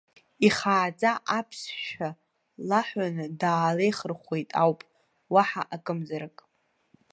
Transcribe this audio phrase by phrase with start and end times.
[0.47, 2.09] Ихааӡа аԥсшәа
[2.67, 4.79] лаҳәаны даалеихырхәеит ауп,
[5.33, 6.37] уаҳа акымзарак.